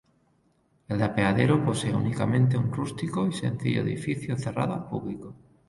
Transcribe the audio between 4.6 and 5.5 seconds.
al público.